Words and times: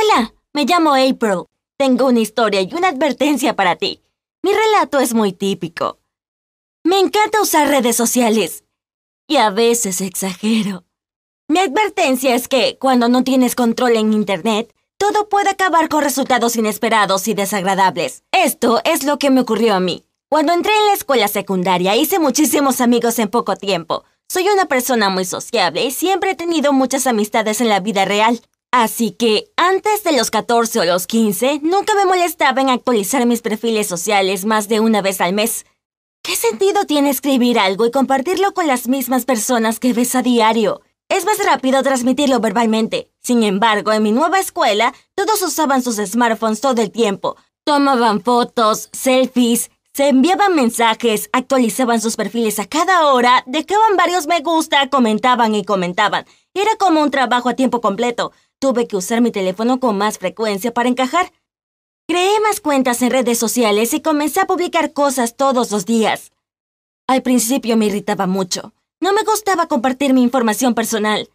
Hola, 0.00 0.32
me 0.52 0.64
llamo 0.64 0.94
April. 0.94 1.46
Tengo 1.76 2.06
una 2.06 2.20
historia 2.20 2.60
y 2.60 2.72
una 2.72 2.90
advertencia 2.90 3.56
para 3.56 3.74
ti. 3.74 4.00
Mi 4.44 4.52
relato 4.52 5.00
es 5.00 5.12
muy 5.12 5.32
típico. 5.32 5.98
Me 6.84 7.00
encanta 7.00 7.42
usar 7.42 7.66
redes 7.66 7.96
sociales. 7.96 8.62
Y 9.26 9.38
a 9.38 9.50
veces 9.50 10.00
exagero. 10.00 10.84
Mi 11.48 11.58
advertencia 11.58 12.36
es 12.36 12.46
que, 12.46 12.78
cuando 12.78 13.08
no 13.08 13.24
tienes 13.24 13.56
control 13.56 13.96
en 13.96 14.12
Internet, 14.12 14.72
todo 14.98 15.28
puede 15.28 15.50
acabar 15.50 15.88
con 15.88 16.04
resultados 16.04 16.54
inesperados 16.54 17.26
y 17.26 17.34
desagradables. 17.34 18.22
Esto 18.30 18.80
es 18.84 19.02
lo 19.02 19.18
que 19.18 19.30
me 19.30 19.40
ocurrió 19.40 19.74
a 19.74 19.80
mí. 19.80 20.04
Cuando 20.28 20.52
entré 20.52 20.72
en 20.78 20.86
la 20.86 20.92
escuela 20.92 21.26
secundaria 21.26 21.96
hice 21.96 22.20
muchísimos 22.20 22.80
amigos 22.80 23.18
en 23.18 23.30
poco 23.30 23.56
tiempo. 23.56 24.04
Soy 24.28 24.48
una 24.48 24.66
persona 24.66 25.08
muy 25.08 25.24
sociable 25.24 25.84
y 25.84 25.90
siempre 25.90 26.30
he 26.30 26.36
tenido 26.36 26.72
muchas 26.72 27.08
amistades 27.08 27.60
en 27.60 27.68
la 27.68 27.80
vida 27.80 28.04
real. 28.04 28.40
Así 28.70 29.12
que, 29.12 29.50
antes 29.56 30.04
de 30.04 30.12
los 30.12 30.30
14 30.30 30.80
o 30.80 30.84
los 30.84 31.06
15, 31.06 31.60
nunca 31.62 31.94
me 31.94 32.04
molestaba 32.04 32.60
en 32.60 32.68
actualizar 32.68 33.24
mis 33.24 33.40
perfiles 33.40 33.86
sociales 33.86 34.44
más 34.44 34.68
de 34.68 34.80
una 34.80 35.00
vez 35.00 35.22
al 35.22 35.32
mes. 35.32 35.64
¿Qué 36.22 36.36
sentido 36.36 36.84
tiene 36.84 37.08
escribir 37.08 37.58
algo 37.58 37.86
y 37.86 37.90
compartirlo 37.90 38.52
con 38.52 38.66
las 38.66 38.86
mismas 38.86 39.24
personas 39.24 39.80
que 39.80 39.94
ves 39.94 40.14
a 40.14 40.22
diario? 40.22 40.82
Es 41.08 41.24
más 41.24 41.42
rápido 41.42 41.82
transmitirlo 41.82 42.40
verbalmente. 42.40 43.10
Sin 43.22 43.42
embargo, 43.42 43.92
en 43.92 44.02
mi 44.02 44.12
nueva 44.12 44.38
escuela, 44.38 44.92
todos 45.14 45.40
usaban 45.40 45.82
sus 45.82 45.96
smartphones 45.96 46.60
todo 46.60 46.82
el 46.82 46.90
tiempo. 46.90 47.36
Tomaban 47.64 48.20
fotos, 48.20 48.90
selfies, 48.92 49.70
se 49.94 50.08
enviaban 50.08 50.54
mensajes, 50.54 51.30
actualizaban 51.32 52.02
sus 52.02 52.16
perfiles 52.16 52.58
a 52.58 52.66
cada 52.66 53.06
hora, 53.06 53.42
dejaban 53.46 53.96
varios 53.96 54.26
me 54.26 54.40
gusta, 54.40 54.90
comentaban 54.90 55.54
y 55.54 55.64
comentaban. 55.64 56.26
Era 56.52 56.76
como 56.78 57.02
un 57.02 57.10
trabajo 57.10 57.48
a 57.48 57.54
tiempo 57.54 57.80
completo. 57.80 58.32
Tuve 58.60 58.88
que 58.88 58.96
usar 58.96 59.20
mi 59.20 59.30
teléfono 59.30 59.78
con 59.78 59.96
más 59.96 60.18
frecuencia 60.18 60.74
para 60.74 60.88
encajar. 60.88 61.32
Creé 62.08 62.40
más 62.40 62.60
cuentas 62.60 63.02
en 63.02 63.10
redes 63.10 63.38
sociales 63.38 63.94
y 63.94 64.00
comencé 64.00 64.40
a 64.40 64.46
publicar 64.46 64.92
cosas 64.92 65.36
todos 65.36 65.70
los 65.70 65.86
días. 65.86 66.32
Al 67.06 67.22
principio 67.22 67.76
me 67.76 67.86
irritaba 67.86 68.26
mucho. 68.26 68.72
No 69.00 69.12
me 69.12 69.22
gustaba 69.22 69.68
compartir 69.68 70.12
mi 70.12 70.22
información 70.22 70.74
personal. 70.74 71.30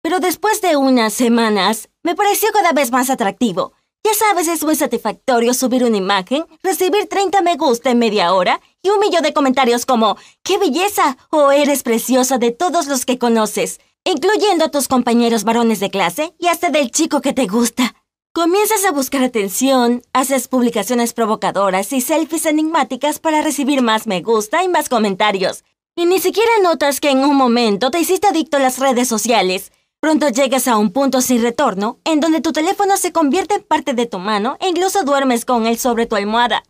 Pero 0.00 0.20
después 0.20 0.60
de 0.60 0.76
unas 0.76 1.12
semanas, 1.12 1.88
me 2.04 2.14
pareció 2.14 2.52
cada 2.52 2.72
vez 2.72 2.92
más 2.92 3.10
atractivo. 3.10 3.72
Ya 4.04 4.14
sabes, 4.14 4.46
es 4.46 4.62
muy 4.62 4.76
satisfactorio 4.76 5.52
subir 5.52 5.82
una 5.82 5.96
imagen, 5.96 6.46
recibir 6.62 7.08
30 7.08 7.42
me 7.42 7.56
gusta 7.56 7.90
en 7.90 7.98
media 7.98 8.32
hora 8.32 8.60
y 8.80 8.90
un 8.90 9.00
millón 9.00 9.24
de 9.24 9.32
comentarios 9.32 9.84
como 9.84 10.16
¡Qué 10.44 10.58
belleza! 10.58 11.16
o 11.30 11.50
Eres 11.50 11.82
preciosa 11.82 12.38
de 12.38 12.52
todos 12.52 12.86
los 12.86 13.04
que 13.04 13.18
conoces, 13.18 13.80
incluyendo 14.06 14.64
a 14.64 14.70
tus 14.70 14.86
compañeros 14.86 15.42
varones 15.42 15.80
de 15.80 15.90
clase 15.90 16.32
y 16.38 16.46
hasta 16.46 16.70
del 16.70 16.92
chico 16.92 17.20
que 17.20 17.32
te 17.32 17.46
gusta. 17.46 17.96
Comienzas 18.32 18.84
a 18.84 18.92
buscar 18.92 19.24
atención, 19.24 20.02
haces 20.12 20.46
publicaciones 20.46 21.12
provocadoras 21.12 21.92
y 21.92 22.00
selfies 22.00 22.46
enigmáticas 22.46 23.18
para 23.18 23.42
recibir 23.42 23.82
más 23.82 24.06
me 24.06 24.22
gusta 24.22 24.62
y 24.62 24.68
más 24.68 24.88
comentarios. 24.88 25.64
Y 25.96 26.06
ni 26.06 26.20
siquiera 26.20 26.50
notas 26.62 27.00
que 27.00 27.10
en 27.10 27.18
un 27.24 27.34
momento 27.34 27.90
te 27.90 27.98
hiciste 27.98 28.28
adicto 28.28 28.58
a 28.58 28.60
las 28.60 28.78
redes 28.78 29.08
sociales. 29.08 29.72
Pronto 29.98 30.28
llegas 30.28 30.68
a 30.68 30.76
un 30.76 30.92
punto 30.92 31.20
sin 31.20 31.42
retorno, 31.42 31.98
en 32.04 32.20
donde 32.20 32.40
tu 32.40 32.52
teléfono 32.52 32.96
se 32.98 33.10
convierte 33.10 33.56
en 33.56 33.62
parte 33.64 33.92
de 33.92 34.06
tu 34.06 34.20
mano 34.20 34.56
e 34.60 34.68
incluso 34.68 35.02
duermes 35.02 35.44
con 35.44 35.66
él 35.66 35.78
sobre 35.78 36.06
tu 36.06 36.14
almohada. 36.14 36.62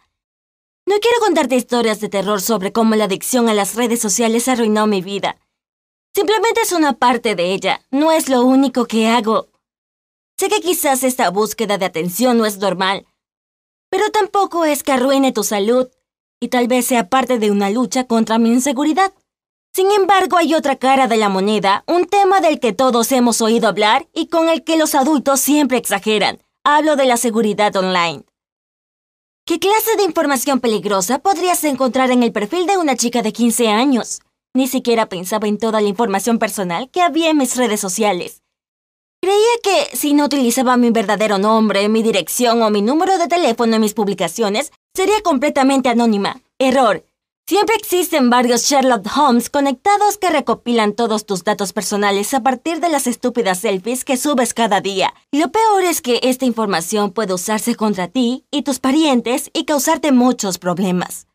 No 0.86 0.94
quiero 1.00 1.18
contarte 1.20 1.56
historias 1.56 2.00
de 2.00 2.08
terror 2.08 2.40
sobre 2.40 2.72
cómo 2.72 2.94
la 2.94 3.04
adicción 3.04 3.50
a 3.50 3.54
las 3.54 3.74
redes 3.74 4.00
sociales 4.00 4.48
arruinó 4.48 4.86
mi 4.86 5.02
vida. 5.02 5.36
Simplemente 6.16 6.62
es 6.62 6.72
una 6.72 6.94
parte 6.94 7.34
de 7.34 7.52
ella, 7.52 7.82
no 7.90 8.10
es 8.10 8.30
lo 8.30 8.40
único 8.40 8.86
que 8.86 9.06
hago. 9.06 9.48
Sé 10.38 10.48
que 10.48 10.62
quizás 10.62 11.04
esta 11.04 11.28
búsqueda 11.28 11.76
de 11.76 11.84
atención 11.84 12.38
no 12.38 12.46
es 12.46 12.56
normal, 12.56 13.04
pero 13.90 14.08
tampoco 14.10 14.64
es 14.64 14.82
que 14.82 14.92
arruine 14.92 15.32
tu 15.32 15.44
salud 15.44 15.88
y 16.40 16.48
tal 16.48 16.68
vez 16.68 16.86
sea 16.86 17.10
parte 17.10 17.38
de 17.38 17.50
una 17.50 17.68
lucha 17.68 18.04
contra 18.04 18.38
mi 18.38 18.48
inseguridad. 18.48 19.12
Sin 19.74 19.90
embargo, 19.92 20.38
hay 20.38 20.54
otra 20.54 20.76
cara 20.76 21.06
de 21.06 21.18
la 21.18 21.28
moneda, 21.28 21.84
un 21.86 22.06
tema 22.06 22.40
del 22.40 22.60
que 22.60 22.72
todos 22.72 23.12
hemos 23.12 23.42
oído 23.42 23.68
hablar 23.68 24.08
y 24.14 24.28
con 24.28 24.48
el 24.48 24.64
que 24.64 24.78
los 24.78 24.94
adultos 24.94 25.40
siempre 25.40 25.76
exageran. 25.76 26.40
Hablo 26.64 26.96
de 26.96 27.04
la 27.04 27.18
seguridad 27.18 27.76
online. 27.76 28.24
¿Qué 29.44 29.58
clase 29.58 29.96
de 29.98 30.04
información 30.04 30.60
peligrosa 30.60 31.18
podrías 31.18 31.62
encontrar 31.64 32.10
en 32.10 32.22
el 32.22 32.32
perfil 32.32 32.64
de 32.64 32.78
una 32.78 32.96
chica 32.96 33.20
de 33.20 33.34
15 33.34 33.68
años? 33.68 34.20
Ni 34.56 34.68
siquiera 34.68 35.04
pensaba 35.04 35.48
en 35.48 35.58
toda 35.58 35.82
la 35.82 35.88
información 35.88 36.38
personal 36.38 36.88
que 36.90 37.02
había 37.02 37.28
en 37.28 37.36
mis 37.36 37.56
redes 37.56 37.78
sociales. 37.78 38.40
Creía 39.20 39.36
que 39.62 39.94
si 39.94 40.14
no 40.14 40.24
utilizaba 40.24 40.78
mi 40.78 40.88
verdadero 40.88 41.36
nombre, 41.36 41.90
mi 41.90 42.02
dirección 42.02 42.62
o 42.62 42.70
mi 42.70 42.80
número 42.80 43.18
de 43.18 43.28
teléfono 43.28 43.74
en 43.74 43.82
mis 43.82 43.92
publicaciones, 43.92 44.72
sería 44.94 45.20
completamente 45.22 45.90
anónima. 45.90 46.40
Error. 46.58 47.04
Siempre 47.46 47.76
existen 47.76 48.30
varios 48.30 48.62
Sherlock 48.62 49.06
Holmes 49.14 49.50
conectados 49.50 50.16
que 50.16 50.30
recopilan 50.30 50.94
todos 50.94 51.26
tus 51.26 51.44
datos 51.44 51.74
personales 51.74 52.32
a 52.32 52.42
partir 52.42 52.80
de 52.80 52.88
las 52.88 53.06
estúpidas 53.06 53.58
selfies 53.58 54.06
que 54.06 54.16
subes 54.16 54.54
cada 54.54 54.80
día. 54.80 55.12
Lo 55.32 55.52
peor 55.52 55.84
es 55.84 56.00
que 56.00 56.18
esta 56.22 56.46
información 56.46 57.12
puede 57.12 57.34
usarse 57.34 57.74
contra 57.74 58.08
ti 58.08 58.46
y 58.50 58.62
tus 58.62 58.78
parientes 58.78 59.50
y 59.52 59.66
causarte 59.66 60.12
muchos 60.12 60.56
problemas. 60.56 61.26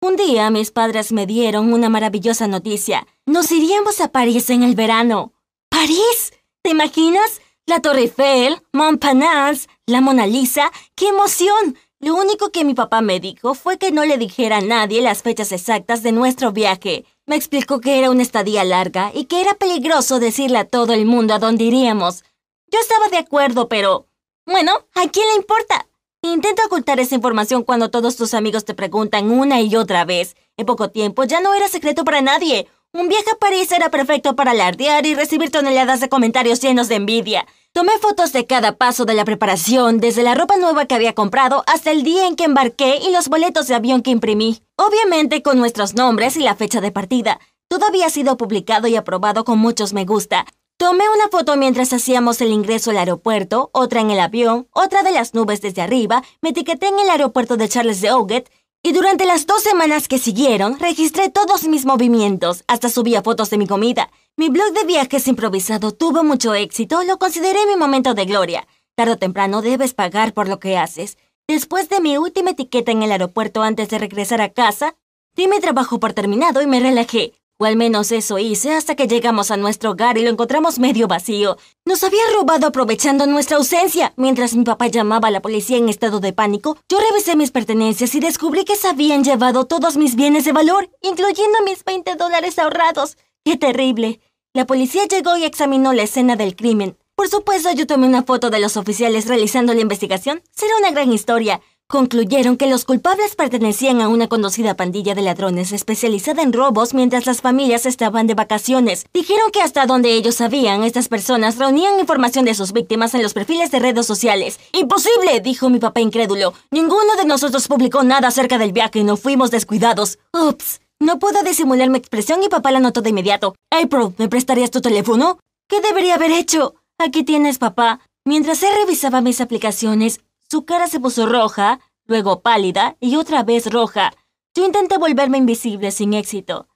Un 0.00 0.14
día 0.14 0.48
mis 0.50 0.70
padres 0.70 1.10
me 1.10 1.26
dieron 1.26 1.72
una 1.72 1.88
maravillosa 1.88 2.46
noticia. 2.46 3.04
Nos 3.26 3.50
iríamos 3.50 4.00
a 4.00 4.12
París 4.12 4.48
en 4.48 4.62
el 4.62 4.76
verano. 4.76 5.32
¿París? 5.68 6.32
¿Te 6.62 6.70
imaginas? 6.70 7.40
La 7.66 7.80
Torre 7.80 8.02
Eiffel, 8.02 8.62
Montparnasse, 8.72 9.68
la 9.86 10.00
Mona 10.00 10.24
Lisa. 10.28 10.70
¡Qué 10.94 11.08
emoción! 11.08 11.76
Lo 11.98 12.14
único 12.14 12.50
que 12.50 12.64
mi 12.64 12.74
papá 12.74 13.00
me 13.00 13.18
dijo 13.18 13.54
fue 13.54 13.76
que 13.76 13.90
no 13.90 14.04
le 14.04 14.18
dijera 14.18 14.58
a 14.58 14.60
nadie 14.60 15.02
las 15.02 15.22
fechas 15.22 15.50
exactas 15.50 16.04
de 16.04 16.12
nuestro 16.12 16.52
viaje. 16.52 17.04
Me 17.26 17.34
explicó 17.34 17.80
que 17.80 17.98
era 17.98 18.12
una 18.12 18.22
estadía 18.22 18.62
larga 18.62 19.10
y 19.12 19.24
que 19.24 19.40
era 19.40 19.54
peligroso 19.54 20.20
decirle 20.20 20.58
a 20.58 20.64
todo 20.64 20.92
el 20.92 21.06
mundo 21.06 21.34
a 21.34 21.40
dónde 21.40 21.64
iríamos. 21.64 22.22
Yo 22.70 22.78
estaba 22.78 23.08
de 23.08 23.18
acuerdo, 23.18 23.68
pero... 23.68 24.06
Bueno, 24.46 24.72
¿a 24.94 25.08
quién 25.08 25.26
le 25.26 25.34
importa? 25.34 25.87
Intenta 26.22 26.64
ocultar 26.66 26.98
esa 26.98 27.14
información 27.14 27.62
cuando 27.62 27.90
todos 27.90 28.16
tus 28.16 28.34
amigos 28.34 28.64
te 28.64 28.74
preguntan 28.74 29.30
una 29.30 29.60
y 29.60 29.76
otra 29.76 30.04
vez. 30.04 30.36
En 30.56 30.66
poco 30.66 30.90
tiempo 30.90 31.22
ya 31.24 31.40
no 31.40 31.54
era 31.54 31.68
secreto 31.68 32.04
para 32.04 32.20
nadie. 32.20 32.66
Un 32.92 33.08
viaje 33.08 33.30
a 33.30 33.38
París 33.38 33.70
era 33.70 33.90
perfecto 33.90 34.34
para 34.34 34.50
alardear 34.50 35.06
y 35.06 35.14
recibir 35.14 35.50
toneladas 35.50 36.00
de 36.00 36.08
comentarios 36.08 36.60
llenos 36.60 36.88
de 36.88 36.96
envidia. 36.96 37.46
Tomé 37.72 37.92
fotos 37.98 38.32
de 38.32 38.46
cada 38.46 38.76
paso 38.76 39.04
de 39.04 39.14
la 39.14 39.24
preparación, 39.24 40.00
desde 40.00 40.22
la 40.22 40.34
ropa 40.34 40.56
nueva 40.56 40.86
que 40.86 40.96
había 40.96 41.14
comprado 41.14 41.62
hasta 41.66 41.92
el 41.92 42.02
día 42.02 42.26
en 42.26 42.34
que 42.34 42.44
embarqué 42.44 42.96
y 42.96 43.12
los 43.12 43.28
boletos 43.28 43.68
de 43.68 43.76
avión 43.76 44.02
que 44.02 44.10
imprimí. 44.10 44.62
Obviamente 44.76 45.42
con 45.42 45.58
nuestros 45.58 45.94
nombres 45.94 46.36
y 46.36 46.40
la 46.40 46.56
fecha 46.56 46.80
de 46.80 46.90
partida. 46.90 47.38
Todo 47.68 47.86
había 47.86 48.10
sido 48.10 48.36
publicado 48.36 48.88
y 48.88 48.96
aprobado 48.96 49.44
con 49.44 49.58
muchos 49.58 49.92
me 49.92 50.04
gusta. 50.04 50.46
Tomé 50.78 51.08
una 51.12 51.26
foto 51.28 51.56
mientras 51.56 51.92
hacíamos 51.92 52.40
el 52.40 52.52
ingreso 52.52 52.92
al 52.92 52.98
aeropuerto, 52.98 53.68
otra 53.72 54.00
en 54.00 54.12
el 54.12 54.20
avión, 54.20 54.68
otra 54.72 55.02
de 55.02 55.10
las 55.10 55.34
nubes 55.34 55.60
desde 55.60 55.82
arriba, 55.82 56.22
me 56.40 56.50
etiqueté 56.50 56.86
en 56.86 57.00
el 57.00 57.10
aeropuerto 57.10 57.56
de 57.56 57.68
Charles 57.68 58.00
de 58.00 58.10
Auget 58.10 58.48
y 58.84 58.92
durante 58.92 59.26
las 59.26 59.44
dos 59.44 59.60
semanas 59.60 60.06
que 60.06 60.18
siguieron, 60.18 60.78
registré 60.78 61.30
todos 61.30 61.66
mis 61.66 61.84
movimientos, 61.84 62.62
hasta 62.68 62.90
subía 62.90 63.22
fotos 63.22 63.50
de 63.50 63.58
mi 63.58 63.66
comida. 63.66 64.12
Mi 64.36 64.50
blog 64.50 64.72
de 64.72 64.84
viajes 64.84 65.26
improvisado 65.26 65.90
tuvo 65.90 66.22
mucho 66.22 66.54
éxito, 66.54 67.02
lo 67.02 67.18
consideré 67.18 67.66
mi 67.66 67.74
momento 67.74 68.14
de 68.14 68.26
gloria. 68.26 68.68
Tarde 68.94 69.14
o 69.14 69.18
temprano 69.18 69.62
debes 69.62 69.94
pagar 69.94 70.32
por 70.32 70.48
lo 70.48 70.60
que 70.60 70.78
haces. 70.78 71.18
Después 71.48 71.88
de 71.88 72.00
mi 72.00 72.18
última 72.18 72.50
etiqueta 72.50 72.92
en 72.92 73.02
el 73.02 73.10
aeropuerto 73.10 73.62
antes 73.62 73.88
de 73.88 73.98
regresar 73.98 74.40
a 74.40 74.50
casa, 74.50 74.94
di 75.34 75.48
mi 75.48 75.58
trabajo 75.58 75.98
por 75.98 76.12
terminado 76.12 76.62
y 76.62 76.68
me 76.68 76.78
relajé. 76.78 77.32
O 77.60 77.64
al 77.64 77.74
menos 77.74 78.12
eso 78.12 78.38
hice 78.38 78.72
hasta 78.72 78.94
que 78.94 79.08
llegamos 79.08 79.50
a 79.50 79.56
nuestro 79.56 79.90
hogar 79.90 80.16
y 80.16 80.22
lo 80.22 80.30
encontramos 80.30 80.78
medio 80.78 81.08
vacío. 81.08 81.56
Nos 81.84 82.04
había 82.04 82.22
robado 82.38 82.68
aprovechando 82.68 83.26
nuestra 83.26 83.56
ausencia. 83.56 84.12
Mientras 84.16 84.54
mi 84.54 84.62
papá 84.62 84.86
llamaba 84.86 85.26
a 85.26 85.32
la 85.32 85.42
policía 85.42 85.76
en 85.76 85.88
estado 85.88 86.20
de 86.20 86.32
pánico, 86.32 86.78
yo 86.88 86.98
revisé 87.00 87.34
mis 87.34 87.50
pertenencias 87.50 88.14
y 88.14 88.20
descubrí 88.20 88.64
que 88.64 88.76
se 88.76 88.86
habían 88.86 89.24
llevado 89.24 89.64
todos 89.64 89.96
mis 89.96 90.14
bienes 90.14 90.44
de 90.44 90.52
valor, 90.52 90.88
incluyendo 91.02 91.58
mis 91.64 91.84
20 91.84 92.14
dólares 92.14 92.60
ahorrados. 92.60 93.18
¡Qué 93.44 93.56
terrible! 93.56 94.20
La 94.54 94.64
policía 94.64 95.06
llegó 95.06 95.36
y 95.36 95.44
examinó 95.44 95.92
la 95.92 96.02
escena 96.04 96.36
del 96.36 96.54
crimen. 96.54 96.96
Por 97.16 97.28
supuesto, 97.28 97.72
yo 97.72 97.88
tomé 97.88 98.06
una 98.06 98.22
foto 98.22 98.50
de 98.50 98.60
los 98.60 98.76
oficiales 98.76 99.26
realizando 99.26 99.74
la 99.74 99.80
investigación. 99.80 100.42
Será 100.52 100.76
una 100.78 100.92
gran 100.92 101.12
historia. 101.12 101.60
Concluyeron 101.90 102.58
que 102.58 102.66
los 102.66 102.84
culpables 102.84 103.34
pertenecían 103.34 104.02
a 104.02 104.08
una 104.08 104.28
conocida 104.28 104.74
pandilla 104.74 105.14
de 105.14 105.22
ladrones 105.22 105.72
especializada 105.72 106.42
en 106.42 106.52
robos 106.52 106.92
mientras 106.92 107.24
las 107.24 107.40
familias 107.40 107.86
estaban 107.86 108.26
de 108.26 108.34
vacaciones. 108.34 109.06
Dijeron 109.14 109.50
que 109.50 109.62
hasta 109.62 109.86
donde 109.86 110.12
ellos 110.12 110.34
sabían, 110.34 110.84
estas 110.84 111.08
personas 111.08 111.56
reunían 111.56 111.98
información 111.98 112.44
de 112.44 112.52
sus 112.52 112.74
víctimas 112.74 113.14
en 113.14 113.22
los 113.22 113.32
perfiles 113.32 113.70
de 113.70 113.78
redes 113.78 114.04
sociales. 114.04 114.60
¡Imposible! 114.74 115.40
dijo 115.40 115.70
mi 115.70 115.78
papá 115.78 116.02
incrédulo. 116.02 116.52
Ninguno 116.70 117.16
de 117.16 117.24
nosotros 117.24 117.66
publicó 117.68 118.02
nada 118.02 118.28
acerca 118.28 118.58
del 118.58 118.72
viaje 118.72 118.98
y 118.98 119.04
no 119.04 119.16
fuimos 119.16 119.50
descuidados. 119.50 120.18
Ups. 120.34 120.82
No 121.00 121.18
puedo 121.18 121.42
disimular 121.42 121.88
mi 121.88 121.96
expresión 121.96 122.42
y 122.42 122.50
papá 122.50 122.70
la 122.70 122.80
notó 122.80 123.00
de 123.00 123.08
inmediato. 123.08 123.54
April, 123.70 124.14
¿me 124.18 124.28
prestarías 124.28 124.70
tu 124.70 124.82
teléfono? 124.82 125.38
¿Qué 125.70 125.80
debería 125.80 126.16
haber 126.16 126.32
hecho? 126.32 126.74
Aquí 126.98 127.22
tienes, 127.22 127.56
papá. 127.56 128.00
Mientras 128.26 128.62
él 128.62 128.74
revisaba 128.78 129.22
mis 129.22 129.40
aplicaciones, 129.40 130.20
su 130.50 130.64
cara 130.64 130.86
se 130.86 130.98
puso 130.98 131.26
roja, 131.26 131.80
luego 132.06 132.40
pálida 132.40 132.96
y 133.00 133.16
otra 133.16 133.42
vez 133.42 133.70
roja. 133.70 134.12
Yo 134.54 134.64
intenté 134.64 134.96
volverme 134.96 135.38
invisible 135.38 135.90
sin 135.90 136.14
éxito. 136.14 136.68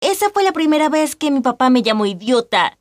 Esa 0.00 0.28
fue 0.30 0.42
la 0.42 0.52
primera 0.52 0.88
vez 0.88 1.16
que 1.16 1.30
mi 1.30 1.40
papá 1.40 1.70
me 1.70 1.82
llamó 1.82 2.04
idiota. 2.04 2.78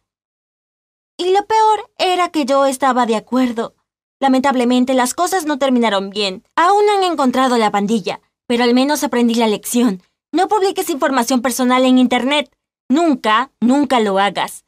Y 1.17 1.31
lo 1.31 1.45
peor 1.47 1.91
era 1.97 2.29
que 2.29 2.45
yo 2.45 2.65
estaba 2.65 3.05
de 3.05 3.15
acuerdo. 3.15 3.75
Lamentablemente 4.19 4.93
las 4.93 5.13
cosas 5.13 5.45
no 5.45 5.57
terminaron 5.57 6.09
bien. 6.09 6.43
Aún 6.55 6.83
han 6.89 7.03
encontrado 7.03 7.57
la 7.57 7.71
pandilla, 7.71 8.19
pero 8.47 8.65
al 8.65 8.73
menos 8.73 9.03
aprendí 9.03 9.35
la 9.35 9.47
lección. 9.47 10.03
No 10.33 10.49
publiques 10.49 10.89
información 10.89 11.41
personal 11.41 11.85
en 11.85 11.99
Internet. 11.99 12.53
Nunca, 12.89 13.51
nunca 13.61 14.01
lo 14.01 14.19
hagas. 14.19 14.65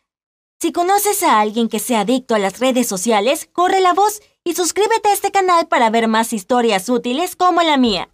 Si 0.59 0.71
conoces 0.71 1.21
a 1.21 1.39
alguien 1.39 1.67
que 1.67 1.79
sea 1.79 1.99
adicto 1.99 2.33
a 2.33 2.39
las 2.39 2.59
redes 2.59 2.87
sociales, 2.87 3.49
corre 3.51 3.81
la 3.81 3.93
voz 3.93 4.21
y 4.47 4.53
suscríbete 4.53 5.09
a 5.09 5.13
este 5.13 5.29
canal 5.29 5.67
para 5.67 5.89
ver 5.89 6.07
más 6.07 6.31
historias 6.31 6.87
útiles 6.87 7.35
como 7.35 7.61
la 7.63 7.75
mía. 7.75 8.07